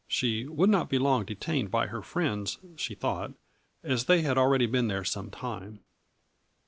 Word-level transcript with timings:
She" 0.07 0.47
would 0.47 0.71
not 0.71 0.89
be 0.89 0.97
long 0.97 1.25
detained 1.25 1.69
by 1.69 1.85
her 1.85 2.01
friends," 2.01 2.57
she 2.75 2.95
thought," 2.95 3.33
as 3.93 4.05
they 4.05 4.23
had 4.23 4.35
already 4.35 4.65
been 4.65 4.87
there 4.87 5.03
some 5.05 5.29
time." 5.29 5.81